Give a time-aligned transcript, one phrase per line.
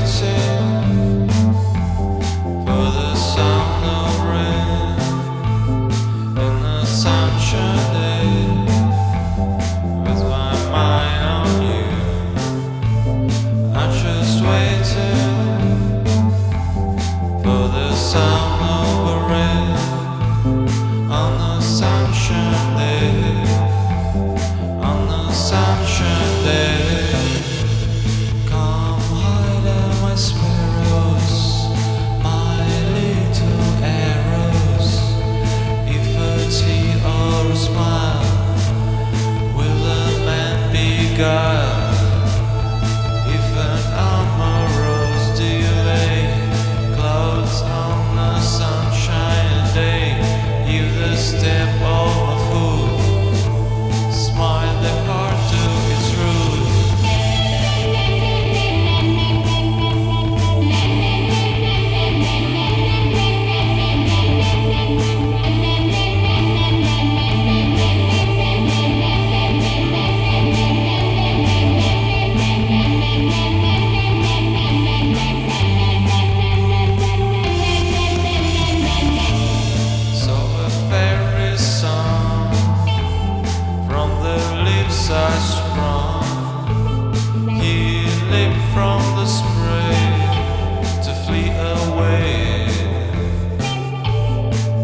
[0.00, 0.49] waiting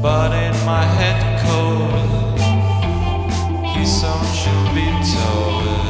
[0.00, 2.38] But in my head cold,
[3.66, 5.87] he soon should be told.